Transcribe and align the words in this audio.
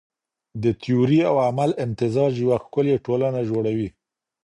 د 0.63 0.65
تيوري 0.81 1.19
او 1.29 1.35
عمل 1.47 1.71
امتزاج 1.85 2.31
يوه 2.43 2.57
ښکلې 2.63 2.95
ټولنه 3.05 3.39
جوړوي. 3.49 3.89